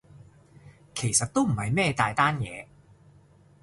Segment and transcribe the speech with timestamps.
[0.95, 2.65] 其實都唔係咩大單嘢